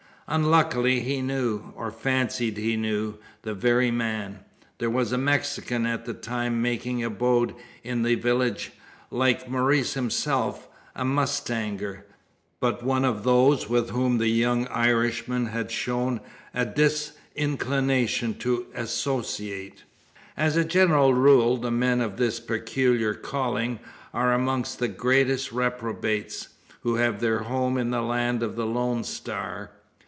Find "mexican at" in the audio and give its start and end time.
5.17-6.05